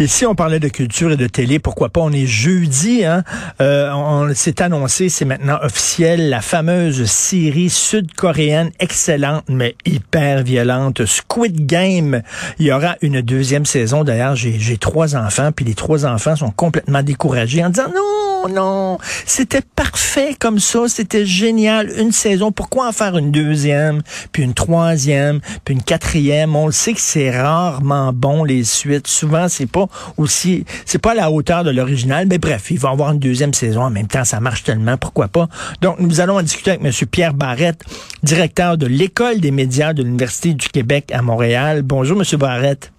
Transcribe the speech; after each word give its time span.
Ici, 0.00 0.26
on 0.26 0.34
parlait 0.34 0.58
de 0.58 0.66
culture 0.66 1.12
et 1.12 1.16
de 1.16 1.28
télé. 1.28 1.60
Pourquoi 1.60 1.88
pas? 1.88 2.00
On 2.00 2.10
est 2.10 2.26
jeudi. 2.26 3.04
Hein? 3.04 3.22
Euh, 3.60 3.92
on, 3.92 4.34
s'est 4.34 4.60
annoncé, 4.60 5.08
c'est 5.08 5.24
maintenant 5.24 5.58
officiel, 5.62 6.30
la 6.30 6.40
fameuse 6.40 7.04
série 7.04 7.70
sud-coréenne 7.70 8.72
excellente, 8.80 9.44
mais 9.48 9.76
hyper 9.86 10.42
violente, 10.42 11.06
Squid 11.06 11.64
Game. 11.66 12.22
Il 12.58 12.66
y 12.66 12.72
aura 12.72 12.96
une 13.02 13.20
deuxième 13.20 13.66
saison. 13.66 14.02
D'ailleurs, 14.02 14.34
j'ai 14.34 14.78
trois 14.78 15.14
enfants, 15.14 15.52
puis 15.54 15.64
les 15.64 15.74
trois 15.74 16.06
enfants 16.06 16.34
sont 16.34 16.50
complètement 16.50 17.04
découragés 17.04 17.64
en 17.64 17.70
disant 17.70 17.88
non, 17.94 18.33
non, 18.48 18.98
c'était 19.26 19.62
parfait 19.62 20.36
comme 20.38 20.58
ça, 20.58 20.88
c'était 20.88 21.26
génial. 21.26 21.90
Une 21.98 22.12
saison, 22.12 22.52
pourquoi 22.52 22.88
en 22.88 22.92
faire 22.92 23.16
une 23.16 23.30
deuxième, 23.30 24.02
puis 24.32 24.42
une 24.42 24.54
troisième, 24.54 25.40
puis 25.64 25.74
une 25.74 25.82
quatrième? 25.82 26.54
On 26.56 26.66
le 26.66 26.72
sait 26.72 26.92
que 26.92 27.00
c'est 27.00 27.30
rarement 27.30 28.12
bon, 28.12 28.44
les 28.44 28.64
suites. 28.64 29.06
Souvent, 29.06 29.48
c'est 29.48 29.66
pas 29.66 29.86
aussi, 30.16 30.64
c'est 30.84 30.98
pas 30.98 31.12
à 31.12 31.14
la 31.14 31.30
hauteur 31.30 31.64
de 31.64 31.70
l'original, 31.70 32.26
mais 32.28 32.38
bref, 32.38 32.70
il 32.70 32.78
va 32.78 32.90
avoir 32.90 33.12
une 33.12 33.18
deuxième 33.18 33.54
saison. 33.54 33.82
En 33.82 33.90
même 33.90 34.08
temps, 34.08 34.24
ça 34.24 34.40
marche 34.40 34.62
tellement, 34.64 34.96
pourquoi 34.96 35.28
pas? 35.28 35.48
Donc, 35.80 35.98
nous 36.00 36.20
allons 36.20 36.38
en 36.38 36.42
discuter 36.42 36.72
avec 36.72 36.84
M. 36.84 36.92
Pierre 37.10 37.34
Barrette, 37.34 37.82
directeur 38.22 38.78
de 38.78 38.86
l'École 38.86 39.40
des 39.40 39.50
médias 39.50 39.92
de 39.92 40.02
l'Université 40.02 40.54
du 40.54 40.68
Québec 40.68 41.10
à 41.12 41.22
Montréal. 41.22 41.82
Bonjour, 41.82 42.20
M. 42.20 42.38
Barrette. 42.38 42.93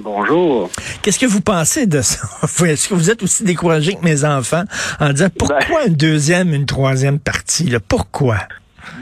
Bonjour. 0.00 0.70
Qu'est-ce 1.02 1.18
que 1.18 1.26
vous 1.26 1.40
pensez 1.40 1.86
de 1.86 2.00
ça? 2.00 2.26
Est-ce 2.66 2.88
que 2.88 2.94
vous 2.94 3.10
êtes 3.10 3.22
aussi 3.22 3.44
découragé 3.44 3.94
que 3.94 4.04
mes 4.04 4.24
enfants 4.24 4.64
en 5.00 5.10
disant 5.10 5.28
pourquoi 5.36 5.58
ben- 5.58 5.88
une 5.88 5.94
deuxième, 5.96 6.54
une 6.54 6.66
troisième 6.66 7.18
partie? 7.18 7.68
Là? 7.68 7.78
Pourquoi? 7.86 8.36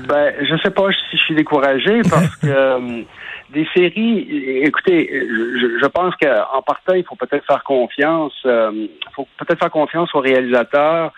Ben, 0.08 0.32
je 0.40 0.56
sais 0.62 0.70
pas 0.70 0.88
si 1.10 1.16
je 1.16 1.22
suis 1.22 1.34
découragé 1.34 2.02
parce 2.08 2.34
que 2.36 2.46
euh, 2.46 3.02
des 3.50 3.66
séries, 3.74 4.62
écoutez, 4.64 5.08
je, 5.12 5.78
je 5.80 5.86
pense 5.86 6.14
qu'en 6.16 6.62
partant, 6.62 6.94
il 6.94 7.04
faut 7.04 7.14
peut-être 7.14 7.46
faire 7.46 7.62
confiance, 7.62 8.32
euh, 8.44 8.86
faut 9.14 9.28
peut-être 9.38 9.58
faire 9.58 9.70
confiance 9.70 10.14
aux 10.14 10.20
réalisateurs 10.20 11.12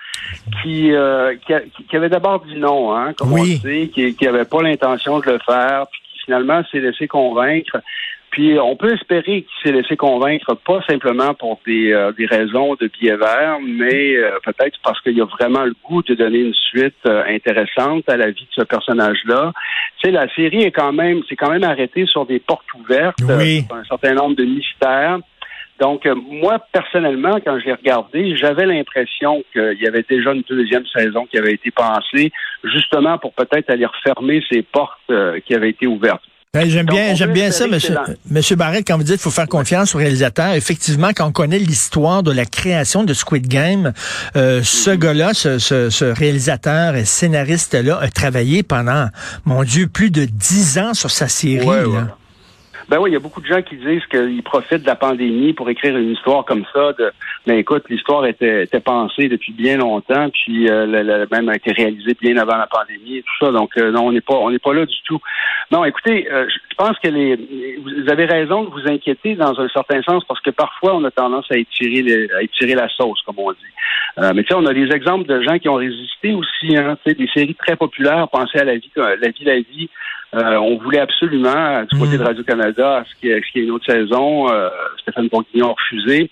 qui, 0.62 0.92
euh, 0.92 1.34
qui, 1.88 1.96
avaient 1.96 2.10
d'abord 2.10 2.44
dit 2.44 2.56
non, 2.56 2.94
hein, 2.94 3.14
comme 3.14 3.32
on 3.32 3.44
sait, 3.44 3.90
qui 3.92 4.16
n'avaient 4.20 4.44
pas 4.44 4.62
l'intention 4.62 5.20
de 5.20 5.30
le 5.30 5.38
faire, 5.38 5.86
puis 5.90 6.00
qui 6.12 6.18
finalement 6.24 6.62
s'est 6.70 6.80
laissé 6.80 7.08
convaincre. 7.08 7.78
Puis 8.30 8.58
on 8.58 8.76
peut 8.76 8.92
espérer 8.92 9.42
qu'il 9.42 9.44
s'est 9.62 9.72
laissé 9.72 9.96
convaincre, 9.96 10.54
pas 10.54 10.82
simplement 10.88 11.32
pour 11.34 11.60
des, 11.66 11.92
euh, 11.92 12.12
des 12.12 12.26
raisons 12.26 12.74
de 12.74 12.88
billets 12.88 13.16
verts, 13.16 13.58
mais 13.60 14.16
euh, 14.16 14.38
peut-être 14.44 14.78
parce 14.84 15.00
qu'il 15.00 15.16
y 15.16 15.20
a 15.20 15.24
vraiment 15.24 15.64
le 15.64 15.74
goût 15.84 16.02
de 16.02 16.14
donner 16.14 16.40
une 16.40 16.54
suite 16.54 16.94
euh, 17.06 17.24
intéressante 17.26 18.08
à 18.08 18.16
la 18.16 18.30
vie 18.30 18.44
de 18.44 18.62
ce 18.62 18.62
personnage-là. 18.62 19.52
Tu 20.00 20.08
sais, 20.08 20.10
la 20.12 20.32
série 20.34 20.62
est 20.62 20.70
quand 20.70 20.92
même, 20.92 21.22
c'est 21.28 21.36
quand 21.36 21.50
même 21.50 21.64
arrêté 21.64 22.04
sur 22.06 22.26
des 22.26 22.38
portes 22.38 22.72
ouvertes, 22.74 23.18
oui. 23.22 23.64
un 23.70 23.84
certain 23.84 24.14
nombre 24.14 24.36
de 24.36 24.44
mystères. 24.44 25.18
Donc, 25.80 26.06
moi, 26.06 26.58
personnellement, 26.72 27.38
quand 27.44 27.58
j'ai 27.64 27.72
regardé, 27.72 28.36
j'avais 28.36 28.66
l'impression 28.66 29.44
qu'il 29.52 29.78
y 29.80 29.86
avait 29.86 30.04
déjà 30.08 30.32
une 30.32 30.42
deuxième 30.42 30.84
saison 30.86 31.24
qui 31.26 31.38
avait 31.38 31.52
été 31.52 31.70
pensée, 31.70 32.32
justement 32.64 33.16
pour 33.16 33.32
peut-être 33.32 33.70
aller 33.70 33.86
refermer 33.86 34.42
ces 34.50 34.62
portes 34.62 35.12
qui 35.46 35.54
avaient 35.54 35.70
été 35.70 35.86
ouvertes. 35.86 36.24
Ben, 36.54 36.66
j'aime 36.66 36.86
bien, 36.86 37.14
j'aime 37.14 37.34
bien 37.34 37.50
ça, 37.50 37.66
monsieur, 37.66 37.94
monsieur 38.30 38.56
Barrett, 38.56 38.82
quand 38.86 38.96
vous 38.96 39.02
dites 39.02 39.16
qu'il 39.16 39.22
faut 39.22 39.30
faire 39.30 39.48
confiance 39.48 39.94
au 39.94 39.98
réalisateur. 39.98 40.54
Effectivement, 40.54 41.10
quand 41.14 41.26
on 41.26 41.32
connaît 41.32 41.58
l'histoire 41.58 42.22
de 42.22 42.32
la 42.32 42.46
création 42.46 43.04
de 43.04 43.12
Squid 43.12 43.46
Game, 43.46 43.92
euh, 44.34 44.62
ce 44.64 44.88
mm-hmm. 44.88 44.98
gars-là, 44.98 45.34
ce, 45.34 45.58
ce, 45.58 46.04
réalisateur 46.06 46.96
et 46.96 47.04
scénariste-là, 47.04 47.98
a 48.00 48.08
travaillé 48.08 48.62
pendant, 48.62 49.10
mon 49.44 49.62
Dieu, 49.62 49.88
plus 49.88 50.10
de 50.10 50.24
dix 50.24 50.78
ans 50.78 50.94
sur 50.94 51.10
sa 51.10 51.28
série. 51.28 51.66
Ben 52.88 52.98
oui, 52.98 53.10
il 53.10 53.12
y 53.12 53.16
a 53.16 53.20
beaucoup 53.20 53.42
de 53.42 53.46
gens 53.46 53.60
qui 53.60 53.76
disent 53.76 54.06
qu'ils 54.06 54.42
profitent 54.42 54.82
de 54.82 54.86
la 54.86 54.96
pandémie 54.96 55.52
pour 55.52 55.68
écrire 55.68 55.96
une 55.96 56.12
histoire 56.12 56.44
comme 56.46 56.64
ça. 56.72 56.94
De, 56.94 57.12
ben 57.46 57.58
écoute, 57.58 57.84
l'histoire 57.90 58.24
était, 58.24 58.64
était 58.64 58.80
pensée 58.80 59.28
depuis 59.28 59.52
bien 59.52 59.76
longtemps, 59.76 60.30
puis 60.30 60.70
euh, 60.70 60.86
la, 60.86 61.26
même 61.30 61.50
a 61.50 61.56
été 61.56 61.72
réalisée 61.72 62.16
bien 62.18 62.38
avant 62.38 62.56
la 62.56 62.66
pandémie 62.66 63.18
et 63.18 63.22
tout 63.22 63.44
ça. 63.44 63.52
Donc 63.52 63.76
euh, 63.76 63.90
non, 63.90 64.06
on 64.06 64.12
n'est 64.12 64.22
pas, 64.22 64.36
on 64.36 64.50
n'est 64.50 64.58
pas 64.58 64.72
là 64.72 64.86
du 64.86 65.02
tout. 65.04 65.20
Non, 65.70 65.84
écoutez, 65.84 66.32
euh, 66.32 66.46
je 66.48 66.74
pense 66.76 66.98
que 66.98 67.08
les, 67.08 67.36
vous 67.82 68.10
avez 68.10 68.24
raison 68.24 68.64
de 68.64 68.70
vous 68.70 68.88
inquiéter 68.88 69.34
dans 69.34 69.60
un 69.60 69.68
certain 69.68 70.00
sens 70.02 70.24
parce 70.24 70.40
que 70.40 70.50
parfois 70.50 70.96
on 70.96 71.04
a 71.04 71.10
tendance 71.10 71.44
à 71.50 71.58
étirer, 71.58 72.00
les, 72.00 72.32
à 72.32 72.42
étirer 72.42 72.74
la 72.74 72.88
sauce, 72.88 73.20
comme 73.26 73.38
on 73.38 73.52
dit. 73.52 73.58
Euh, 74.18 74.32
mais 74.34 74.42
tu 74.42 74.48
sais, 74.48 74.54
on 74.54 74.66
a 74.66 74.72
des 74.72 74.90
exemples 74.90 75.26
de 75.26 75.42
gens 75.42 75.58
qui 75.58 75.68
ont 75.68 75.74
résisté 75.74 76.32
aussi. 76.32 76.76
Hein, 76.76 76.96
des 77.06 77.28
séries 77.32 77.54
très 77.54 77.76
populaires. 77.76 78.28
Pensez 78.28 78.58
à 78.58 78.64
la 78.64 78.76
vie, 78.76 78.90
la 78.96 79.14
vie, 79.14 79.44
la 79.44 79.56
vie. 79.60 79.90
Euh, 80.34 80.56
on 80.56 80.76
voulait 80.78 81.00
absolument, 81.00 81.84
du 81.90 81.98
côté 81.98 82.18
de 82.18 82.22
Radio-Canada, 82.22 83.04
ce 83.08 83.20
qui, 83.20 83.28
est, 83.28 83.40
ce 83.40 83.52
qui 83.52 83.60
est 83.60 83.62
une 83.62 83.70
autre 83.70 83.86
saison, 83.86 84.50
euh, 84.50 84.68
Stéphane 85.00 85.28
Bourguignon 85.28 85.70
a 85.70 85.72
refusé. 85.72 86.30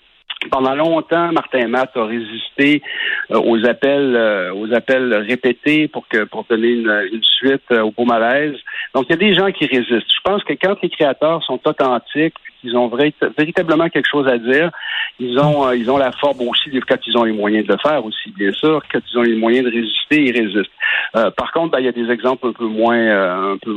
Pendant 0.51 0.75
longtemps, 0.75 1.31
Martin 1.31 1.67
Matt 1.67 1.97
a 1.97 2.05
résisté 2.05 2.83
euh, 3.31 3.41
aux 3.43 3.65
appels, 3.65 4.15
euh, 4.15 4.53
aux 4.53 4.71
appels 4.71 5.11
répétés 5.27 5.87
pour 5.87 6.07
que 6.07 6.25
pour 6.25 6.45
donner 6.47 6.69
une, 6.69 7.09
une 7.11 7.23
suite 7.23 7.71
au 7.71 7.91
beau 7.91 8.05
malaise. 8.05 8.55
Donc, 8.93 9.05
il 9.09 9.13
y 9.13 9.13
a 9.13 9.17
des 9.17 9.33
gens 9.33 9.51
qui 9.51 9.65
résistent. 9.65 10.13
Je 10.13 10.21
pense 10.23 10.43
que 10.43 10.53
quand 10.53 10.75
les 10.83 10.89
créateurs 10.89 11.43
sont 11.43 11.59
authentiques, 11.65 12.35
ils 12.63 12.75
ont 12.75 12.89
véritablement 13.37 13.89
quelque 13.89 14.09
chose 14.09 14.27
à 14.27 14.37
dire. 14.37 14.71
Ils 15.19 15.39
ont, 15.39 15.67
euh, 15.67 15.75
ils 15.75 15.89
ont 15.89 15.97
la 15.97 16.11
force 16.11 16.37
aussi, 16.39 16.69
quand 16.87 16.97
ils 17.07 17.17
ont 17.17 17.23
les 17.23 17.31
moyens 17.31 17.65
de 17.65 17.73
le 17.73 17.79
faire 17.79 18.05
aussi, 18.05 18.31
bien 18.37 18.51
sûr. 18.51 18.81
Quand 18.91 18.99
ils 19.11 19.17
ont 19.17 19.23
les 19.23 19.35
moyens 19.35 19.65
de 19.65 19.71
résister, 19.71 20.23
ils 20.23 20.31
résistent. 20.31 20.71
Euh, 21.15 21.31
par 21.31 21.51
contre, 21.51 21.71
ben, 21.71 21.79
il 21.79 21.85
y 21.85 21.89
a 21.89 21.91
des 21.91 22.09
exemples 22.11 22.47
un 22.47 22.51
peu 22.51 22.65
moins, 22.65 22.97
euh, 22.97 23.53
un, 23.53 23.57
peu, 23.57 23.71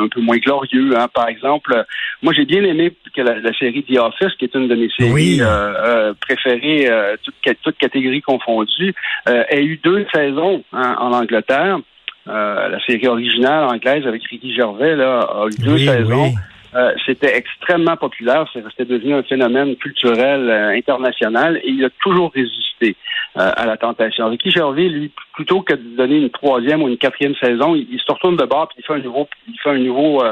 un, 0.00 0.08
peu 0.08 0.20
moins 0.20 0.36
glorieux. 0.36 0.96
Hein. 0.96 1.08
Par 1.12 1.28
exemple, 1.28 1.84
moi, 2.22 2.32
j'ai 2.32 2.44
bien 2.44 2.62
aimé 2.62 2.92
que 3.14 3.22
la, 3.22 3.52
série 3.58 3.82
The 3.82 3.98
Office, 3.98 4.34
qui 4.38 4.44
est 4.44 4.54
une 4.54 4.68
de 4.68 4.74
mes 4.74 4.90
séries 4.90 5.40
préférées, 6.20 6.88
toutes, 7.24 7.56
toutes, 7.62 7.78
catégories 7.78 8.22
confondues, 8.22 8.94
ait 9.26 9.64
eu 9.64 9.78
deux 9.82 10.06
saisons 10.14 10.62
hein, 10.72 10.96
en 10.98 11.12
Angleterre. 11.12 11.78
la 12.26 12.78
série 12.86 13.08
originale 13.08 13.64
anglaise 13.64 14.06
avec 14.06 14.22
Ricky 14.24 14.54
Gervais 14.54 14.94
là, 14.94 15.20
a 15.20 15.46
eu 15.46 15.64
deux 15.64 15.78
saisons. 15.78 16.32
Euh, 16.74 16.92
c'était 17.06 17.36
extrêmement 17.36 17.96
populaire, 17.96 18.46
c'était 18.52 18.84
devenu 18.84 19.14
un 19.14 19.22
phénomène 19.22 19.76
culturel 19.76 20.50
euh, 20.50 20.76
international 20.76 21.58
et 21.62 21.70
il 21.70 21.84
a 21.84 21.90
toujours 22.02 22.32
résisté 22.32 22.96
euh, 23.38 23.50
à 23.56 23.66
la 23.66 23.76
tentation. 23.76 24.28
Ricky 24.28 24.50
Gervais, 24.50 24.88
lui, 24.88 25.10
plutôt 25.34 25.62
que 25.62 25.74
de 25.74 25.96
donner 25.96 26.16
une 26.16 26.30
troisième 26.30 26.82
ou 26.82 26.88
une 26.88 26.98
quatrième 26.98 27.34
saison, 27.36 27.74
il, 27.74 27.98
se 27.98 28.12
retourne 28.12 28.36
de 28.36 28.44
bord 28.44 28.68
et 28.76 28.80
il 28.80 28.84
fait 28.84 28.94
un 28.94 28.98
nouveau, 28.98 29.28
il 29.48 29.58
fait 29.60 29.70
un 29.70 29.78
nouveau 29.78 30.22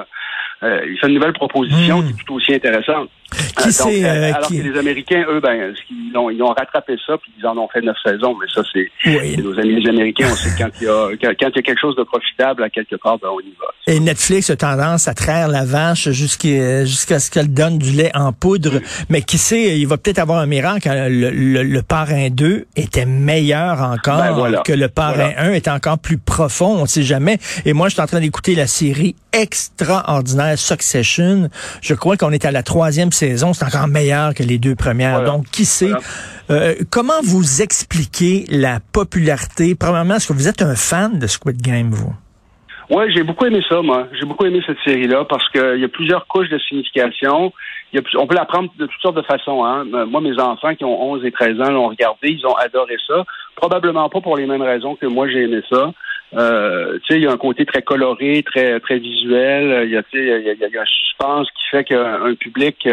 euh, 0.64 0.80
il 0.88 0.98
fait 0.98 1.08
une 1.08 1.14
nouvelle 1.14 1.32
proposition 1.32 1.98
hmm. 2.00 2.04
qui 2.04 2.10
est 2.10 2.24
tout 2.24 2.34
aussi 2.34 2.54
intéressante. 2.54 3.10
Qui 3.56 3.68
euh, 3.68 3.84
donc, 3.84 3.92
euh, 4.04 4.32
alors 4.34 4.48
que 4.48 4.54
les 4.54 4.78
Américains, 4.78 5.24
eux, 5.28 5.40
ben, 5.40 5.74
ils 5.90 6.16
ont, 6.16 6.30
ils 6.30 6.42
ont 6.42 6.52
rattrapé 6.52 6.96
ça, 7.06 7.16
puis 7.18 7.32
ils 7.38 7.46
en 7.46 7.56
ont 7.56 7.68
fait 7.68 7.80
neuf 7.80 7.96
saisons. 8.04 8.36
Mais 8.40 8.46
ça, 8.52 8.62
c'est 8.72 9.36
nos 9.42 9.58
amis 9.58 9.80
les 9.80 9.88
Américains. 9.88 10.28
On 10.30 10.34
sait 10.34 10.50
quand 10.56 10.68
il 10.80 10.86
y 10.86 10.88
a 10.88 11.10
quand, 11.20 11.32
il 11.38 11.56
y 11.56 11.58
a 11.58 11.62
quelque 11.62 11.80
chose 11.80 11.96
de 11.96 12.02
profitable 12.02 12.62
à 12.62 12.70
quelque 12.70 12.96
part, 12.96 13.18
ben, 13.18 13.28
on 13.32 13.40
y 13.40 13.54
va. 13.58 13.66
Et 13.86 14.00
Netflix 14.00 14.50
a 14.50 14.56
tendance 14.56 15.08
à 15.08 15.14
traire 15.14 15.48
la 15.48 15.64
vache 15.64 16.10
jusqu'à 16.10 16.84
jusqu'à 16.84 17.18
ce 17.18 17.30
qu'elle 17.30 17.52
donne 17.52 17.78
du 17.78 17.90
lait 17.90 18.10
en 18.14 18.32
poudre. 18.32 18.80
Mais 19.08 19.22
qui 19.22 19.38
sait, 19.38 19.78
il 19.78 19.86
va 19.86 19.96
peut-être 19.96 20.18
avoir 20.18 20.38
un 20.40 20.46
miracle. 20.46 20.88
Le, 20.88 21.30
le, 21.30 21.62
le 21.62 21.82
parrain 21.82 22.28
2 22.30 22.66
était 22.76 23.06
meilleur 23.06 23.80
encore 23.80 24.18
ben, 24.18 24.62
que 24.64 24.72
le 24.72 24.88
parrain 24.88 25.32
1 25.36 25.52
est 25.52 25.68
encore 25.68 25.98
plus 25.98 26.18
profond. 26.18 26.76
On 26.80 26.86
sait 26.86 27.02
jamais. 27.02 27.38
Et 27.64 27.72
moi, 27.72 27.88
je 27.88 27.94
suis 27.94 28.02
en 28.02 28.06
train 28.06 28.20
d'écouter 28.20 28.54
la 28.54 28.66
série 28.66 29.16
extraordinaire 29.32 30.58
Succession. 30.58 31.48
Je 31.82 31.94
crois 31.94 32.16
qu'on 32.16 32.30
est 32.30 32.44
à 32.44 32.50
la 32.50 32.62
troisième 32.62 33.12
saison. 33.24 33.52
C'est 33.52 33.64
encore 33.64 33.88
meilleur 33.88 34.34
que 34.34 34.42
les 34.42 34.58
deux 34.58 34.74
premières. 34.74 35.24
Donc, 35.24 35.46
qui 35.46 35.64
sait? 35.64 35.92
Euh, 36.50 36.74
comment 36.90 37.20
vous 37.22 37.62
expliquez 37.62 38.44
la 38.50 38.80
popularité? 38.92 39.74
Premièrement, 39.74 40.16
est-ce 40.16 40.28
que 40.28 40.34
vous 40.34 40.48
êtes 40.48 40.62
un 40.62 40.76
fan 40.76 41.18
de 41.18 41.26
Squid 41.26 41.60
Game, 41.62 41.90
vous? 41.90 42.12
Oui, 42.90 43.04
j'ai 43.14 43.22
beaucoup 43.22 43.46
aimé 43.46 43.62
ça, 43.66 43.80
moi. 43.80 44.08
J'ai 44.12 44.26
beaucoup 44.26 44.44
aimé 44.44 44.60
cette 44.66 44.76
série-là 44.84 45.24
parce 45.24 45.48
qu'il 45.48 45.80
y 45.80 45.84
a 45.84 45.88
plusieurs 45.88 46.26
couches 46.26 46.50
de 46.50 46.58
signification. 46.58 47.52
Il 47.92 48.00
y 48.00 48.02
a, 48.02 48.20
on 48.20 48.26
peut 48.26 48.34
l'apprendre 48.34 48.70
de 48.78 48.84
toutes 48.84 49.00
sortes 49.00 49.16
de 49.16 49.22
façons. 49.22 49.64
Hein. 49.64 49.84
Moi, 50.06 50.20
mes 50.20 50.38
enfants 50.38 50.74
qui 50.74 50.84
ont 50.84 51.12
11 51.12 51.24
et 51.24 51.32
13 51.32 51.60
ans 51.62 51.70
l'ont 51.70 51.88
regardé, 51.88 52.28
ils 52.28 52.46
ont 52.46 52.54
adoré 52.56 52.96
ça. 53.06 53.24
Probablement 53.56 54.10
pas 54.10 54.20
pour 54.20 54.36
les 54.36 54.46
mêmes 54.46 54.62
raisons 54.62 54.96
que 54.96 55.06
moi 55.06 55.28
j'ai 55.28 55.44
aimé 55.44 55.62
ça. 55.70 55.92
Euh, 56.36 56.98
tu 57.04 57.14
sais, 57.14 57.20
il 57.20 57.24
y 57.24 57.26
a 57.26 57.32
un 57.32 57.36
côté 57.36 57.64
très 57.64 57.82
coloré, 57.82 58.42
très 58.44 58.80
très 58.80 58.98
visuel. 58.98 59.86
Il 59.86 59.92
y 59.92 59.96
a, 59.96 60.02
il 60.12 60.20
y 60.20 60.50
a, 60.50 60.68
y 60.68 60.78
a 60.78 60.82
un 60.82 60.86
suspense 60.86 61.48
qui 61.50 61.66
fait 61.70 61.84
qu'un 61.84 62.34
public 62.34 62.88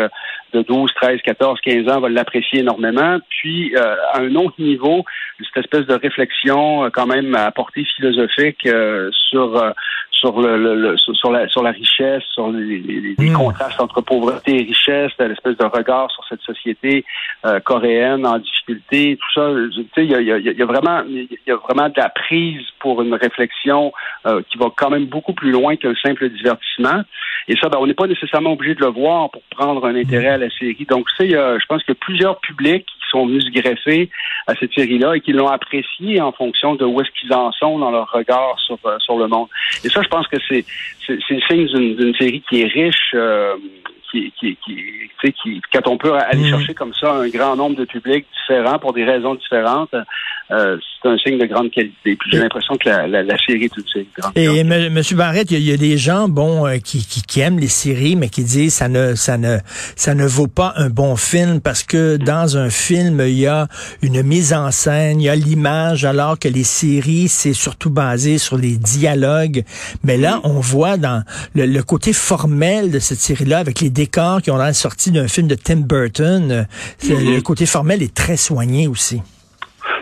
de 0.53 0.61
12, 0.61 0.91
13, 0.95 1.21
14, 1.23 1.59
15 1.61 1.89
ans 1.89 1.99
va 1.99 2.09
l'apprécier 2.09 2.59
énormément. 2.59 3.19
Puis, 3.29 3.75
euh, 3.75 3.95
à 4.13 4.19
un 4.19 4.35
autre 4.35 4.55
niveau, 4.59 5.05
cette 5.39 5.65
espèce 5.65 5.88
de 5.88 5.95
réflexion 5.95 6.89
quand 6.91 7.07
même 7.07 7.33
à 7.35 7.51
portée 7.51 7.85
philosophique 7.95 8.67
sur 9.11 9.73
sur 10.21 10.39
le, 10.39 10.95
sur, 10.97 11.31
la 11.31 11.49
sur 11.49 11.63
la 11.63 11.71
richesse, 11.71 12.23
sur 12.33 12.51
les, 12.51 13.15
hmm. 13.17 13.33
contrastes 13.33 13.79
entre 13.79 14.01
pauvreté 14.01 14.59
et 14.59 14.63
richesse, 14.63 15.11
l'espèce 15.19 15.57
de 15.57 15.65
regard 15.65 16.11
sur 16.11 16.23
cette 16.29 16.41
société 16.41 17.03
euh, 17.45 17.59
coréenne 17.59 18.25
en 18.25 18.38
difficulté, 18.38 19.17
tout 19.19 19.33
ça. 19.33 19.49
Tu 19.73 19.83
sais, 19.95 20.05
il 20.05 20.11
y 20.11 20.31
a, 20.31 20.38
y 20.38 20.61
a, 20.61 20.65
vraiment 20.65 21.01
il 21.07 21.27
y 21.47 21.51
a 21.51 21.55
vraiment 21.55 21.89
de 21.89 21.97
la 21.97 22.09
prise 22.09 22.61
pour 22.81 23.01
une 23.01 23.13
réflexion 23.13 23.94
euh, 24.25 24.42
qui 24.50 24.57
va 24.57 24.68
quand 24.75 24.89
même 24.89 25.06
beaucoup 25.06 25.33
plus 25.33 25.51
loin 25.51 25.75
qu'un 25.75 25.95
simple 25.95 26.30
divertissement. 26.30 27.01
Et 27.48 27.56
ça, 27.57 27.69
ben, 27.69 27.78
on 27.80 27.88
n'est 27.88 27.94
pas 27.94 28.07
nécessairement 28.07 28.54
obligé 28.54 28.75
de 28.75 28.81
le 28.81 28.92
voir 28.92 29.30
pour 29.31 29.42
prendre 29.50 29.86
un 29.86 29.95
intérêt 29.95 30.28
à 30.28 30.38
la 30.38 30.50
série. 30.50 30.86
Donc, 30.89 31.07
tu 31.18 31.28
sais, 31.28 31.30
je 31.31 31.66
pense 31.66 31.83
qu'il 31.83 31.94
y 31.94 31.98
a 31.98 32.00
plusieurs 32.00 32.39
publics 32.39 32.86
qui 32.86 33.10
sont 33.10 33.25
venus 33.25 33.45
se 33.45 33.51
greffer 33.51 34.10
à 34.48 34.56
cette 34.56 34.74
série-là 34.74 35.16
et 35.16 35.22
qui 35.22 35.33
l'ont 35.33 35.48
appréciée 35.48 36.22
en 36.22 36.31
fonction 36.31 36.75
de 36.75 36.86
où 36.86 37.00
est-ce 37.01 37.12
qu'ils 37.19 37.33
en 37.33 37.51
sont 37.51 37.80
dans 37.80 37.92
leur 37.92 38.10
regard 38.12 38.57
sur, 38.60 38.78
euh, 38.86 38.98
sur 39.00 39.18
le 39.18 39.27
monde. 39.27 39.48
Et 39.84 39.89
ça, 39.89 40.01
je 40.01 40.07
pense 40.07 40.27
que 40.27 40.38
c'est 40.48 40.66
c'est 41.06 41.18
le 41.30 41.42
signe 41.50 41.95
d'une 41.95 42.16
série 42.16 42.42
qui 42.48 42.62
est 42.62 42.68
riche, 42.68 43.12
euh, 43.16 43.56
qui, 44.12 44.31
qui, 44.39 44.57
qui, 44.63 45.34
qui, 45.34 45.62
quand 45.74 45.88
on 45.88 45.98
peut 45.98 46.13
aller 46.13 46.44
mmh. 46.44 46.50
chercher 46.50 46.74
comme 46.74 46.94
ça 46.94 47.13
un 47.13 47.30
grand 47.30 47.56
nombre 47.56 47.75
de 47.75 47.86
publics 47.86 48.25
différents 48.39 48.80
pour 48.80 48.94
des 48.94 49.04
raisons 49.04 49.36
différentes, 49.36 49.95
euh, 50.51 50.77
c'est 51.01 51.09
un 51.09 51.18
signe 51.18 51.38
de 51.38 51.45
grande 51.45 51.71
qualité. 51.71 52.15
Puis 52.15 52.30
j'ai 52.31 52.39
l'impression 52.39 52.75
que 52.75 52.89
la, 52.89 53.07
la, 53.07 53.24
la, 53.24 53.38
série 53.38 53.65
est 53.65 53.77
une 53.77 53.88
série 53.88 54.07
de 54.15 54.21
grande 54.21 54.33
Et 54.36 54.59
M. 54.59 55.01
Barrett, 55.13 55.50
il 55.50 55.59
y, 55.59 55.71
a 55.71 55.77
des 55.77 55.98
gens, 55.98 56.27
bon, 56.27 56.68
euh, 56.68 56.77
qui, 56.77 57.06
qui, 57.06 57.39
aiment 57.39 57.59
les 57.59 57.68
séries, 57.68 58.15
mais 58.15 58.30
qui 58.30 58.44
disent 58.44 58.74
ça 58.74 58.89
ne, 58.89 59.15
ça 59.15 59.38
ne, 59.38 59.57
ça 59.95 60.13
ne 60.13 60.25
vaut 60.25 60.48
pas 60.48 60.74
un 60.75 60.89
bon 60.89 61.15
film 61.15 61.62
parce 61.62 61.83
que 61.83 62.18
dans 62.18 62.57
un 62.57 62.69
film, 62.69 63.21
il 63.25 63.39
y 63.39 63.48
a 63.48 63.68
une 64.01 64.21
mise 64.24 64.53
en 64.53 64.71
scène, 64.71 65.21
il 65.21 65.25
y 65.25 65.30
a 65.30 65.36
l'image, 65.36 66.03
alors 66.06 66.38
que 66.38 66.48
les 66.48 66.63
séries, 66.63 67.30
c'est 67.30 67.53
surtout 67.53 67.89
basé 67.89 68.38
sur 68.38 68.57
les 68.57 68.77
dialogues. 68.77 69.63
Mais 70.03 70.18
là, 70.18 70.42
on 70.44 70.59
voit 70.59 70.98
dans 70.98 71.24
le, 71.56 71.81
côté 71.81 72.13
formel 72.13 72.92
de 72.92 73.00
cette 73.00 73.19
série-là, 73.19 73.59
avec 73.59 73.80
les 73.80 73.89
décors 73.89 74.42
qui 74.42 74.51
ont 74.51 74.57
l'air 74.57 74.75
sortis 74.75 75.12
d'un 75.12 75.27
film 75.27 75.48
de 75.48 75.56
Tim 75.56 75.77
Burton, 75.77 76.51
euh, 76.51 76.63
le 77.09 77.39
côté 77.39 77.65
formel 77.65 78.03
est 78.03 78.13
très 78.13 78.38
soigné 78.38 78.88
aussi. 78.88 79.21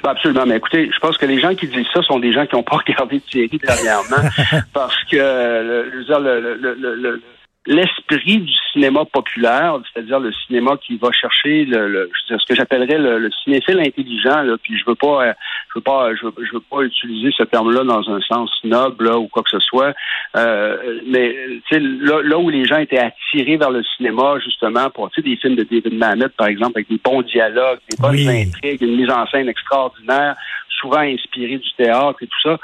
Ben, 0.03 0.09
absolument. 0.11 0.45
Mais 0.45 0.57
écoutez, 0.57 0.89
je 0.93 0.99
pense 0.99 1.17
que 1.17 1.25
les 1.25 1.39
gens 1.39 1.55
qui 1.55 1.67
disent 1.67 1.87
ça 1.93 2.01
sont 2.03 2.19
des 2.19 2.33
gens 2.33 2.45
qui 2.45 2.55
n'ont 2.55 2.63
pas 2.63 2.77
regardé 2.87 3.17
de 3.19 3.23
série 3.29 3.59
dernièrement 3.61 4.29
parce 4.73 5.03
que 5.05 5.17
le, 5.17 5.89
le, 5.89 6.95
le, 6.95 7.21
l'esprit 7.65 8.39
du 8.39 8.53
cinéma 8.71 9.05
populaire, 9.05 9.79
c'est-à-dire 9.91 10.19
le 10.19 10.31
cinéma 10.45 10.77
qui 10.77 10.97
va 10.97 11.11
chercher 11.11 11.65
le, 11.65 12.09
ce 12.27 12.45
que 12.47 12.55
j'appellerais 12.55 12.97
le, 12.97 13.29
cinéphile 13.43 13.79
intelligent. 13.79 14.41
Là, 14.41 14.55
puis 14.61 14.77
je 14.77 14.85
veux 14.85 14.95
pas, 14.95 15.27
euh, 15.27 15.33
je 15.69 15.79
veux 15.79 15.83
pas, 15.83 16.15
je 16.15 16.53
veux, 16.53 16.61
pas 16.61 16.81
utiliser 16.81 17.31
ce 17.37 17.43
terme-là 17.43 17.83
dans 17.83 18.09
un 18.09 18.21
sens 18.21 18.49
noble 18.63 19.09
ou 19.09 19.27
quoi 19.27 19.43
que 19.43 19.49
ce 19.49 19.59
soit. 19.59 19.93
Euh, 20.35 21.01
mais 21.07 21.35
là, 21.71 22.21
là 22.23 22.37
où 22.37 22.49
les 22.49 22.65
gens 22.65 22.77
étaient 22.77 22.99
attirés 22.99 23.57
vers 23.57 23.71
le 23.71 23.83
cinéma 23.97 24.39
justement 24.43 24.89
pour 24.89 25.09
des 25.17 25.35
films 25.35 25.55
de 25.55 25.63
David 25.63 25.93
Mamet, 25.93 26.29
par 26.29 26.47
exemple, 26.47 26.73
avec 26.77 26.89
des 26.89 26.99
bons 27.03 27.21
dialogues, 27.23 27.79
des 27.89 27.97
bonnes 27.97 28.27
intrigues, 28.29 28.81
une 28.81 28.95
mise 28.95 29.11
en 29.11 29.27
scène 29.27 29.49
extraordinaire, 29.49 30.35
souvent 30.79 30.99
inspirée 30.99 31.57
du 31.57 31.69
théâtre 31.77 32.17
et 32.21 32.27
tout 32.27 32.41
ça 32.41 32.57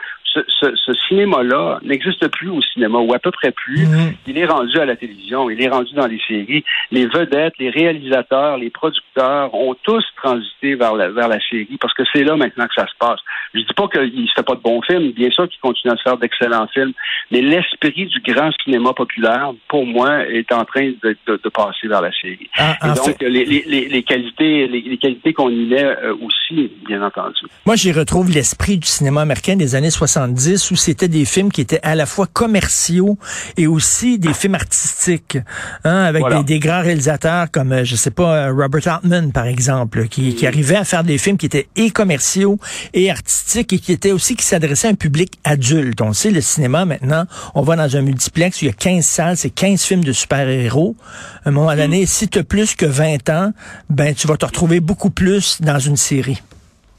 ce, 0.48 0.94
cinéma-là 1.08 1.80
n'existe 1.84 2.28
plus 2.30 2.50
au 2.50 2.62
cinéma, 2.62 3.00
ou 3.00 3.14
à 3.14 3.20
peu 3.20 3.32
près 3.32 3.52
plus. 3.52 3.86
Mhm. 3.86 4.14
Il 4.28 4.38
est 4.38 4.46
rendu 4.46 4.78
à 4.78 4.86
la 4.86 4.96
télévision, 4.96 5.50
il 5.50 5.62
est 5.62 5.70
rendu 5.70 5.94
dans 5.94 6.08
les 6.08 6.20
séries. 6.28 6.64
Les 6.92 7.06
vedettes, 7.08 7.54
les 7.60 7.70
réalisateurs, 7.70 8.58
les 8.58 8.70
producteurs 8.70 9.54
ont 9.54 9.76
tous 9.84 10.04
transité 10.18 10.76
vers 10.76 10.96
la, 10.96 11.10
vers 11.10 11.28
la 11.28 11.40
série, 11.50 11.78
parce 11.80 11.94
que 11.94 12.04
c'est 12.14 12.24
là 12.24 12.36
maintenant 12.36 12.68
que 12.68 12.74
ça 12.76 12.88
se 12.88 12.96
passe. 13.00 13.20
Je 13.54 13.60
dis 13.60 13.74
pas 13.76 13.88
qu'il 13.88 14.22
ne 14.22 14.28
fait 14.36 14.44
pas 14.44 14.56
de 14.56 14.62
bons 14.62 14.82
films, 14.82 15.12
bien 15.12 15.30
sûr 15.30 15.48
qu'il 15.48 15.60
continue 15.60 15.94
à 15.94 15.98
se 15.98 16.04
faire 16.04 16.18
d'excellents 16.18 16.68
films, 16.74 16.94
mais 17.32 17.42
l'esprit 17.42 18.06
du 18.06 18.34
grand 18.34 18.52
cinéma 18.64 18.94
populaire, 18.94 19.52
pour 19.68 19.86
moi, 19.86 20.28
est 20.28 20.52
en 20.52 20.66
train 20.66 20.92
de, 21.04 21.18
de, 21.28 21.50
passer 21.50 21.88
vers 21.88 22.02
la 22.02 22.12
série. 22.12 22.50
Ah, 22.58 22.76
Et 22.84 22.96
donc, 22.96 23.22
les, 23.22 23.46
les, 23.46 23.88
les, 23.88 24.04
qualités, 24.04 24.68
les, 24.68 24.98
qualités 24.98 25.34
qu'on 25.34 25.50
y 25.50 25.66
met 25.66 25.84
euh, 25.84 26.16
aussi, 26.22 26.72
bien 26.88 27.02
entendu. 27.02 27.46
Moi, 27.66 27.76
j'y 27.76 27.92
retrouve 27.92 28.30
l'esprit 28.32 28.78
du 28.78 28.88
cinéma 28.88 29.22
américain 29.22 29.56
des 29.56 29.76
années 29.76 29.90
60 29.90 30.25
où 30.34 30.76
c'était 30.76 31.08
des 31.08 31.26
films 31.26 31.52
qui 31.52 31.62
étaient 31.62 31.80
à 31.84 31.96
la 31.96 32.06
fois 32.06 32.28
commerciaux 32.32 33.18
et 33.58 33.68
aussi 33.68 34.20
des 34.20 34.34
films 34.34 34.56
artistiques, 34.56 35.38
hein, 35.84 36.04
avec 36.04 36.24
des, 36.46 36.60
grands 36.60 36.82
réalisateurs 36.82 37.52
comme, 37.52 37.72
euh, 37.72 37.84
je 37.84 37.96
sais 37.96 38.12
pas, 38.12 38.48
euh, 38.48 38.54
Robert 38.54 38.88
Altman, 38.88 39.32
par 39.32 39.46
exemple, 39.46 40.08
qui, 40.08 40.36
qui 40.36 40.48
arrivait 40.48 40.76
à 40.76 40.84
faire 40.84 41.04
des 41.04 41.18
films 41.18 41.38
qui 41.38 41.46
étaient 41.46 41.68
et 41.76 41.92
commerciaux 41.92 42.60
et 42.94 43.12
artistiques 43.12 43.74
et 43.74 43.80
qui 43.80 43.92
étaient 43.92 44.12
aussi, 44.12 44.36
qui 44.36 44.46
s'adressaient 44.46 44.88
à 44.88 44.92
un 44.92 44.96
public 44.96 45.34
adulte. 45.44 46.02
On 46.02 46.14
sait, 46.14 46.32
le 46.32 46.42
cinéma, 46.42 46.86
maintenant, 46.86 47.26
on 47.54 47.62
va 47.62 47.76
dans 47.76 47.96
un 47.96 48.02
multiplex 48.02 48.62
où 48.62 48.66
il 48.66 48.68
y 48.68 48.72
a 48.72 48.74
15 48.74 49.06
salles, 49.06 49.38
c'est 49.38 49.50
15 49.50 49.82
films 49.82 50.04
de 50.04 50.14
super-héros. 50.14 50.96
À 51.44 51.50
un 51.50 51.52
moment 51.52 51.74
mm. 51.74 51.78
donné, 51.78 52.06
si 52.06 52.28
tu 52.28 52.40
as 52.40 52.44
plus 52.44 52.76
que 52.76 52.86
20 52.86 53.30
ans, 53.30 53.52
ben, 53.90 54.14
tu 54.14 54.28
vas 54.28 54.38
te 54.38 54.46
retrouver 54.46 54.80
beaucoup 54.80 55.10
plus 55.10 55.62
dans 55.62 55.80
une 55.80 55.98
série. 55.98 56.42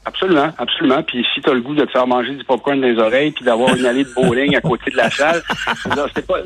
Absolument, 0.07 0.47
absolument. 0.57 1.03
Puis 1.03 1.25
si 1.33 1.41
tu 1.41 1.49
as 1.49 1.53
le 1.53 1.59
goût 1.59 1.75
de 1.75 1.83
te 1.83 1.91
faire 1.91 2.07
manger 2.07 2.31
du 2.31 2.43
popcorn 2.45 2.79
dans 2.79 2.87
les 2.87 2.97
oreilles 2.97 3.31
puis 3.31 3.43
d'avoir 3.43 3.75
une 3.75 3.85
allée 3.85 4.05
de 4.05 4.13
bowling 4.13 4.55
à 4.55 4.61
côté 4.61 4.89
de 4.89 4.95
la 4.95 5.09
salle, 5.09 5.41
c'est 6.15 6.25
pas 6.25 6.39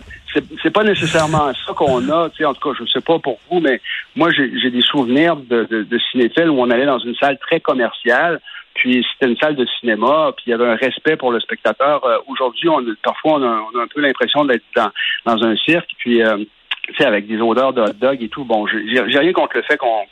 c'est 0.63 0.71
pas 0.71 0.83
nécessairement 0.83 1.53
ça 1.53 1.73
qu'on 1.75 2.09
a. 2.09 2.31
Tu 2.31 2.37
sais, 2.37 2.45
en 2.45 2.55
tout 2.55 2.69
cas, 2.71 2.75
je 2.79 2.89
sais 2.91 3.01
pas 3.01 3.19
pour 3.19 3.37
vous, 3.51 3.59
mais 3.59 3.79
moi 4.15 4.31
j'ai 4.31 4.71
des 4.71 4.81
souvenirs 4.81 5.35
de, 5.35 5.65
de, 5.69 5.83
de 5.83 5.99
cinéphiles 6.11 6.49
où 6.49 6.59
on 6.59 6.71
allait 6.71 6.87
dans 6.87 6.97
une 6.97 7.15
salle 7.17 7.37
très 7.37 7.59
commerciale. 7.59 8.41
Puis 8.73 9.05
c'était 9.13 9.31
une 9.31 9.37
salle 9.37 9.55
de 9.55 9.67
cinéma, 9.79 10.31
puis 10.35 10.45
il 10.47 10.49
y 10.49 10.53
avait 10.53 10.67
un 10.67 10.75
respect 10.75 11.15
pour 11.15 11.31
le 11.31 11.39
spectateur. 11.39 12.03
Euh, 12.03 12.17
aujourd'hui, 12.27 12.67
on 12.67 12.83
parfois 13.03 13.33
on 13.33 13.43
a, 13.43 13.83
un 13.83 13.87
peu 13.93 14.01
l'impression 14.01 14.43
d'être 14.43 14.63
dans, 14.75 14.89
dans 15.25 15.43
un 15.43 15.55
cirque, 15.57 15.91
puis 15.99 16.23
euh, 16.23 16.37
tu 16.87 16.95
sais, 16.95 17.05
avec 17.05 17.27
des 17.27 17.39
odeurs 17.39 17.73
de 17.73 17.81
hot 17.81 17.93
dog 17.93 18.23
et 18.23 18.29
tout. 18.29 18.43
Bon, 18.43 18.65
j'ai 18.65 19.19
rien 19.19 19.33
contre 19.33 19.57
le 19.57 19.61
fait 19.61 19.77
qu'on 19.77 20.07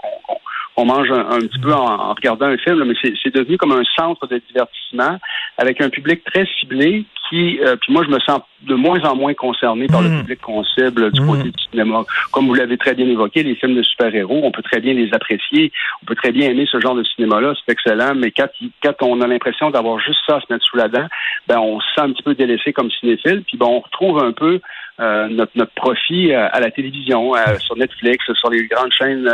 on 0.76 0.86
mange 0.86 1.12
un, 1.12 1.40
petit 1.40 1.60
peu 1.60 1.74
en, 1.74 2.14
regardant 2.14 2.46
un 2.46 2.58
film, 2.58 2.84
mais 2.86 2.96
c'est 3.02 3.34
devenu 3.34 3.58
comme 3.58 3.74
un 3.74 3.84
centre 3.98 4.28
de 4.28 4.42
divertissement 4.48 5.18
avec 5.58 5.82
un 5.82 5.90
public 5.90 6.24
très 6.24 6.46
ciblé 6.60 7.06
qui, 7.30 7.60
euh, 7.60 7.76
puis 7.76 7.94
moi 7.94 8.04
je 8.04 8.10
me 8.10 8.20
sens 8.20 8.42
de 8.62 8.76
moins 8.76 9.02
en 9.04 9.16
moins 9.16 9.34
concerné 9.34 9.88
par 9.88 10.02
le 10.02 10.10
mmh. 10.10 10.20
public 10.22 10.42
qu'on 10.42 10.64
cible 10.64 11.12
du 11.12 11.22
côté 11.22 11.44
mmh. 11.44 11.52
du 11.52 11.64
cinéma. 11.70 12.04
Comme 12.32 12.48
vous 12.48 12.54
l'avez 12.54 12.78
très 12.78 12.96
bien 12.96 13.08
évoqué, 13.08 13.44
les 13.44 13.56
films 13.56 13.76
de 13.76 13.84
super-héros, 13.84 14.42
on 14.44 14.52
peut 14.52 14.64
très 14.64 14.80
bien 14.80 14.94
les 14.94 15.14
apprécier, 15.14 15.72
on 16.02 16.06
peut 16.06 16.16
très 16.16 16.32
bien 16.32 16.50
aimer 16.50 16.66
ce 16.70 16.80
genre 16.80 16.96
de 16.96 17.04
cinéma-là, 17.04 17.54
c'est 17.56 17.72
excellent, 17.72 18.16
mais 18.16 18.32
quand, 18.32 18.48
quand 18.82 18.96
on 19.02 19.22
a 19.22 19.28
l'impression 19.28 19.70
d'avoir 19.70 20.00
juste 20.00 20.20
ça 20.26 20.38
à 20.38 20.42
se 20.42 20.46
mettre 20.50 20.66
sous 20.66 20.78
la 20.78 20.88
dent, 20.88 21.08
ben 21.48 21.60
on 21.60 21.80
se 21.80 21.88
sent 21.96 22.02
un 22.02 22.12
petit 22.12 22.24
peu 22.24 22.36
délaissé 22.36 22.74
comme 22.74 22.90
cinéphile, 22.92 23.44
puis 23.46 23.58
ben 23.58 23.68
on 23.68 23.80
retrouve 23.80 24.24
un 24.24 24.32
peu 24.32 24.60
euh, 25.00 25.28
notre, 25.30 25.52
notre 25.56 25.74
profit 25.74 26.34
euh, 26.34 26.48
à 26.52 26.60
la 26.60 26.72
télévision, 26.72 27.36
euh, 27.36 27.58
sur 27.60 27.78
Netflix, 27.78 28.26
sur 28.34 28.50
les 28.50 28.68
grandes 28.68 28.92
chaînes, 28.92 29.30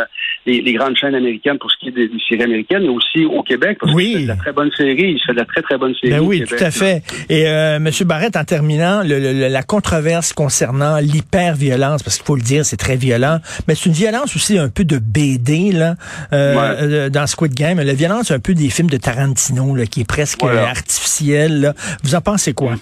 les, 0.45 0.73
grandes 0.73 0.95
chaînes 0.95 1.15
américaines 1.15 1.57
pour 1.57 1.71
ce 1.71 1.77
qui 1.79 1.87
est 1.89 1.91
des, 1.91 2.09
séries 2.29 2.43
américaines, 2.43 2.83
mais 2.83 2.89
aussi 2.89 3.25
au 3.25 3.41
Québec, 3.41 3.77
parce 3.79 3.93
oui. 3.93 4.05
qu'il 4.05 4.17
fait 4.17 4.23
de 4.23 4.27
la 4.27 4.35
très 4.35 4.51
bonne 4.51 4.71
série, 4.77 5.13
il 5.13 5.19
fait 5.25 5.33
de 5.33 5.39
la 5.39 5.45
très 5.45 5.61
très 5.61 5.77
bonne 5.77 5.95
série. 5.95 6.13
Ben 6.13 6.19
oui, 6.19 6.43
tout 6.43 6.55
à 6.59 6.71
fait. 6.71 7.01
Et 7.29 7.47
euh, 7.47 7.79
Monsieur 7.79 8.05
Barrett, 8.05 8.35
en 8.35 8.43
terminant, 8.43 9.01
le, 9.03 9.49
la 9.49 9.63
controverse 9.63 10.33
concernant 10.33 10.99
l'hyper-violence, 10.99 12.03
parce 12.03 12.17
qu'il 12.17 12.25
faut 12.25 12.35
le 12.35 12.43
dire, 12.43 12.65
c'est 12.65 12.77
très 12.77 12.95
violent, 12.95 13.39
mais 13.67 13.75
c'est 13.75 13.87
une 13.87 13.95
violence 13.95 14.35
aussi 14.35 14.57
un 14.59 14.69
peu 14.69 14.85
de 14.85 14.99
BD 14.99 15.71
là, 15.71 15.95
euh, 16.33 17.09
dans 17.09 17.25
Squid 17.25 17.53
Game. 17.53 17.81
La 17.81 17.93
violence 17.93 18.31
un 18.31 18.39
peu 18.39 18.53
des 18.53 18.69
films 18.69 18.89
de 18.89 18.97
Tarantino, 18.97 19.75
là, 19.75 19.85
qui 19.85 20.01
est 20.01 20.07
presque 20.07 20.43
artificielle. 20.43 21.73
Vous 22.03 22.15
en 22.15 22.21
pensez 22.21 22.53
quoi? 22.53 22.75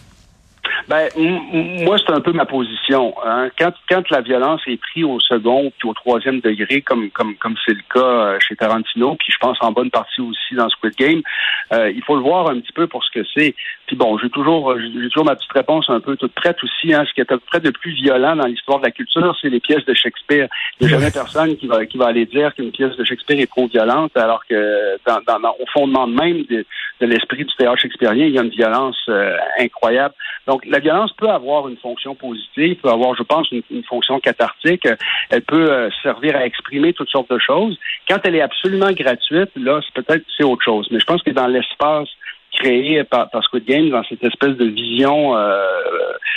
Ben, 0.87 1.09
moi, 1.83 1.97
c'est 1.97 2.11
un 2.11 2.21
peu 2.21 2.33
ma 2.33 2.45
position. 2.45 3.13
Hein. 3.25 3.49
Quand, 3.57 3.73
quand 3.89 4.09
la 4.09 4.21
violence 4.21 4.61
est 4.67 4.77
prise 4.77 5.05
au 5.05 5.19
second 5.19 5.71
puis 5.77 5.89
au 5.89 5.93
troisième 5.93 6.39
degré, 6.39 6.81
comme 6.81 7.09
comme 7.11 7.35
comme 7.35 7.55
c'est 7.65 7.73
le 7.73 7.83
cas 7.93 7.99
euh, 7.99 8.39
chez 8.39 8.55
Tarantino, 8.55 9.15
puis 9.15 9.31
je 9.31 9.37
pense 9.37 9.57
en 9.61 9.71
bonne 9.71 9.91
partie 9.91 10.21
aussi 10.21 10.55
dans 10.55 10.69
Squid 10.69 10.95
Game, 10.95 11.21
euh, 11.71 11.91
il 11.91 12.03
faut 12.03 12.15
le 12.15 12.21
voir 12.21 12.49
un 12.49 12.59
petit 12.59 12.73
peu 12.73 12.87
pour 12.87 13.03
ce 13.03 13.11
que 13.11 13.25
c'est. 13.35 13.55
Puis 13.93 13.99
bon, 13.99 14.17
j'ai 14.17 14.31
toujours 14.31 14.75
j'ai 14.75 15.07
toujours 15.09 15.25
ma 15.25 15.35
petite 15.35 15.51
réponse 15.51 15.87
un 15.87 15.99
peu 15.99 16.17
toute 16.17 16.33
prête 16.33 16.57
aussi. 16.63 16.95
Hein. 16.95 17.05
Ce 17.07 17.13
qui 17.13 17.21
est 17.21 17.31
à 17.31 17.37
peu 17.37 17.43
près 17.45 17.59
de 17.59 17.69
plus 17.69 17.91
violent 17.91 18.35
dans 18.35 18.47
l'histoire 18.47 18.79
de 18.79 18.85
la 18.85 18.89
culture, 18.89 19.37
c'est 19.39 19.49
les 19.49 19.59
pièces 19.59 19.85
de 19.85 19.93
Shakespeare. 19.93 20.47
Il 20.79 20.87
n'y 20.87 20.91
a 20.91 20.97
jamais 20.97 21.11
personne 21.11 21.55
qui 21.57 21.67
va 21.67 21.85
qui 21.85 21.99
va 21.99 22.07
aller 22.07 22.25
dire 22.25 22.55
qu'une 22.55 22.71
pièce 22.71 22.97
de 22.97 23.03
Shakespeare 23.03 23.39
est 23.39 23.51
trop 23.51 23.67
violente, 23.67 24.17
alors 24.17 24.43
que 24.49 24.97
dans, 25.05 25.19
dans, 25.27 25.51
au 25.59 25.65
fondement 25.71 26.07
même 26.07 26.43
de, 26.49 26.65
de 27.01 27.05
l'esprit 27.05 27.45
du 27.45 27.55
théâtre 27.55 27.81
shakespearien, 27.81 28.25
il 28.25 28.33
y 28.33 28.39
a 28.39 28.41
une 28.41 28.49
violence 28.49 28.97
euh, 29.09 29.37
incroyable. 29.59 30.15
Donc 30.47 30.65
la 30.65 30.79
violence 30.79 31.13
peut 31.13 31.29
avoir 31.29 31.67
une 31.67 31.77
fonction 31.77 32.15
positive, 32.15 32.77
peut 32.77 32.89
avoir, 32.89 33.13
je 33.15 33.21
pense, 33.21 33.47
une, 33.51 33.83
fonction 33.83 34.19
cathartique. 34.19 34.87
Elle 35.29 35.43
peut 35.43 35.71
euh, 35.71 35.89
servir 36.01 36.35
à 36.35 36.47
exprimer 36.47 36.93
toutes 36.93 37.09
sortes 37.09 37.29
de 37.29 37.37
choses. 37.37 37.77
Quand 38.09 38.17
elle 38.23 38.35
est 38.35 38.41
absolument 38.41 38.91
gratuite, 38.91 39.51
là, 39.55 39.81
c'est 39.85 40.03
peut-être 40.03 40.25
c'est 40.35 40.43
autre 40.43 40.63
chose. 40.63 40.87
Mais 40.89 40.99
je 40.99 41.05
pense 41.05 41.21
que 41.21 41.29
dans 41.29 41.47
l'espace 41.47 42.09
créé 42.53 43.03
par, 43.03 43.29
par 43.29 43.43
Squid 43.43 43.65
Game 43.65 43.89
dans 43.89 44.03
cette 44.03 44.23
espèce 44.23 44.55
de 44.57 44.65
vision, 44.65 45.35
euh, 45.35 45.57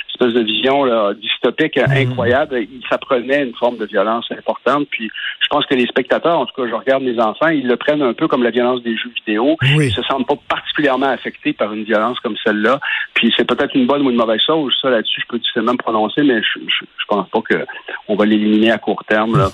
espèce 0.09 0.33
de 0.35 0.41
vision 0.41 0.85
là, 0.85 1.13
dystopique 1.15 1.77
Mhm. 1.77 2.11
incroyable. 2.11 2.59
Il 2.61 2.83
s'apprenait 2.89 3.45
une 3.45 3.55
forme 3.55 3.77
de 3.77 3.85
violence 3.87 4.27
importante. 4.31 4.89
Puis 4.91 5.11
je 5.41 5.47
pense 5.49 5.67
que 5.67 5.75
les 5.75 5.87
spectateurs, 5.87 6.39
en 6.39 6.47
tout 6.47 6.55
cas, 6.61 6.69
je 6.69 6.75
regarde 6.75 7.03
mes 7.03 7.21
enfants, 7.21 7.49
ils 7.49 7.67
le 7.67 7.77
prennent 7.77 8.03
un 8.03 8.15
peu 8.15 8.27
comme 8.29 8.43
la 8.43 8.51
violence 8.51 8.83
des 8.83 8.97
jeux 8.97 9.11
vidéo. 9.15 9.57
Oui. 9.77 9.87
Ils 9.89 9.93
se 9.93 10.03
sentent 10.03 10.27
pas 10.27 10.37
particulièrement 10.49 11.07
affectés 11.07 11.53
par 11.53 11.73
une 11.73 11.85
violence 11.85 12.19
comme 12.21 12.37
celle-là. 12.45 12.81
Puis 13.15 13.33
c'est 13.37 13.47
peut-être 13.47 13.75
une 13.77 13.87
bonne 13.87 14.03
ou 14.07 14.11
une 14.11 14.17
mauvaise 14.17 14.41
chose. 14.47 14.75
Ça, 14.81 14.91
là-dessus, 14.91 15.21
je 15.23 15.27
peux 15.29 15.39
difficilement 15.39 15.73
me 15.73 15.79
prononcer, 15.79 16.23
mais 16.23 16.41
je, 16.43 16.61
je, 16.67 16.85
je 16.99 17.05
pense 17.09 17.29
pas 17.29 17.41
que 17.43 17.67
on 18.09 18.17
va 18.17 18.25
l'éliminer 18.25 18.71
à 18.73 18.79
court 18.79 19.05
terme. 19.05 19.37
Là. 19.39 19.49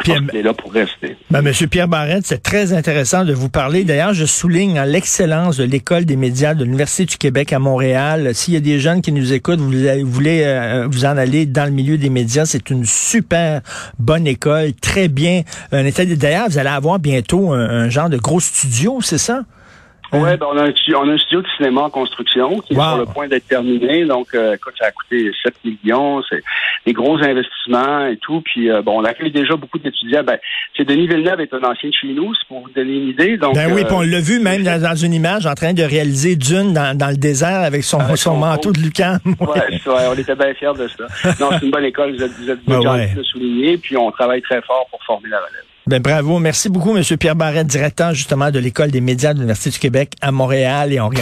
Puis, 0.00 0.12
euh, 0.12 0.14
je 0.14 0.18
pense 0.18 0.18
Puis, 0.18 0.26
qu'il 0.28 0.38
est 0.40 0.42
là 0.42 0.54
pour 0.54 0.72
rester. 0.72 1.16
Ben, 1.30 1.42
Monsieur 1.42 1.66
Pierre 1.66 1.88
Barrette, 1.88 2.26
c'est 2.26 2.42
très 2.42 2.72
intéressant 2.72 3.24
de 3.24 3.32
vous 3.32 3.48
parler. 3.48 3.84
D'ailleurs, 3.84 4.14
je 4.14 4.24
souligne 4.24 4.78
hein, 4.78 4.86
l'excellence 4.86 5.56
de 5.56 5.64
l'école 5.64 6.04
des 6.04 6.16
médias 6.16 6.54
de 6.54 6.64
l'Université 6.64 7.04
du 7.04 7.16
Québec 7.16 7.52
à 7.52 7.58
Montréal. 7.58 8.34
S'il 8.34 8.54
y 8.54 8.56
a 8.56 8.60
des 8.60 8.80
jeunes 8.80 9.02
qui 9.02 9.12
nous 9.12 9.32
écoutent, 9.32 9.60
vous, 9.60 9.72
voulez 10.04 10.42
euh, 10.44 10.86
vous 10.90 11.04
en 11.04 11.16
aller 11.16 11.46
dans 11.46 11.64
le 11.64 11.70
milieu 11.70 11.98
des 11.98 12.10
médias, 12.10 12.46
c'est 12.46 12.70
une 12.70 12.84
super 12.84 13.60
bonne 13.98 14.26
école, 14.26 14.72
très 14.74 15.08
bien. 15.08 15.42
État 15.72 16.04
D'ailleurs, 16.04 16.48
vous 16.48 16.58
allez 16.58 16.68
avoir 16.68 16.98
bientôt 16.98 17.52
un, 17.52 17.60
un 17.60 17.88
genre 17.88 18.08
de 18.08 18.18
gros 18.18 18.40
studio, 18.40 18.98
c'est 19.00 19.18
ça? 19.18 19.44
Oui, 20.22 20.36
ben 20.36 20.46
on, 20.52 20.56
a 20.56 20.64
un, 20.66 20.72
on 20.96 21.08
a 21.08 21.12
un 21.12 21.18
studio 21.18 21.42
de 21.42 21.48
cinéma 21.56 21.82
en 21.82 21.90
construction 21.90 22.60
qui 22.60 22.74
est 22.74 22.76
sur 22.76 22.98
le 22.98 23.06
point 23.06 23.28
d'être 23.28 23.46
terminé. 23.46 24.04
Donc, 24.04 24.28
euh, 24.34 24.54
écoute, 24.54 24.74
ça 24.78 24.86
a 24.86 24.90
coûté 24.92 25.30
7 25.42 25.54
millions. 25.64 26.22
C'est 26.28 26.42
des 26.86 26.92
gros 26.92 27.16
investissements 27.18 28.06
et 28.06 28.16
tout. 28.18 28.40
Puis, 28.42 28.70
euh, 28.70 28.82
bon, 28.82 29.00
on 29.00 29.04
accueille 29.04 29.30
déjà 29.30 29.56
beaucoup 29.56 29.78
d'étudiants. 29.78 30.22
Ben, 30.24 30.38
c'est 30.76 30.84
Denis 30.84 31.06
Villeneuve 31.06 31.40
est 31.40 31.52
un 31.54 31.62
ancien 31.62 31.88
de 31.88 31.94
chez 31.94 32.08
nous, 32.08 32.34
c'est 32.34 32.46
pour 32.48 32.60
vous 32.60 32.70
donner 32.70 32.94
une 32.94 33.08
idée. 33.08 33.36
Donc, 33.36 33.54
Ben 33.54 33.72
oui, 33.72 33.82
euh, 33.82 33.84
puis 33.84 33.94
on 33.94 34.02
l'a 34.02 34.20
vu 34.20 34.40
même 34.40 34.62
dans, 34.62 34.80
dans 34.80 34.94
une 34.94 35.14
image 35.14 35.46
en 35.46 35.54
train 35.54 35.72
de 35.72 35.82
réaliser 35.82 36.36
Dune 36.36 36.72
dans, 36.72 36.96
dans 36.96 37.08
le 37.08 37.16
désert 37.16 37.62
avec 37.62 37.84
son, 37.84 38.00
Avec 38.00 38.16
son 38.16 38.32
son 38.32 38.36
manteau 38.36 38.72
de 38.72 38.80
Lucan. 38.80 39.18
Ouais, 39.40 39.78
vrai, 39.84 40.06
on 40.08 40.14
était 40.14 40.34
bien 40.34 40.54
fiers 40.54 40.72
de 40.78 40.88
ça. 40.88 41.34
Non, 41.40 41.50
c'est 41.52 41.64
une 41.64 41.70
bonne 41.70 41.84
école, 41.84 42.16
vous 42.16 42.22
êtes, 42.22 42.32
vous 42.32 42.50
êtes 42.50 42.64
Ben 42.66 42.78
ouais. 42.78 43.10
de 43.12 43.18
le 43.18 43.24
souligner, 43.24 43.76
puis 43.78 43.96
on 43.96 44.10
travaille 44.10 44.42
très 44.42 44.62
fort 44.62 44.86
pour 44.90 45.02
former 45.04 45.28
la 45.28 45.38
relève. 45.38 45.73
Ben 45.86 46.00
bravo, 46.00 46.38
merci 46.38 46.70
beaucoup, 46.70 46.94
Monsieur 46.94 47.18
Pierre 47.18 47.36
Barrette, 47.36 47.66
directeur 47.66 48.14
justement 48.14 48.50
de 48.50 48.58
l'école 48.58 48.90
des 48.90 49.02
médias 49.02 49.34
de 49.34 49.40
l'Université 49.40 49.68
du 49.68 49.78
Québec 49.78 50.14
à 50.22 50.32
Montréal, 50.32 50.94
et 50.94 51.00
on 51.00 51.10